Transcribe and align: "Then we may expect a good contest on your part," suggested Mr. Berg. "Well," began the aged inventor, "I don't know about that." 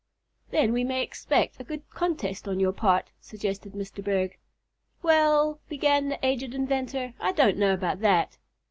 "Then 0.49 0.73
we 0.73 0.83
may 0.83 1.03
expect 1.03 1.59
a 1.59 1.63
good 1.63 1.87
contest 1.91 2.47
on 2.47 2.59
your 2.59 2.71
part," 2.71 3.11
suggested 3.19 3.73
Mr. 3.73 4.03
Berg. 4.03 4.35
"Well," 5.03 5.59
began 5.69 6.09
the 6.09 6.25
aged 6.25 6.55
inventor, 6.55 7.13
"I 7.19 7.33
don't 7.33 7.57
know 7.59 7.75
about 7.75 7.99
that." 7.99 8.39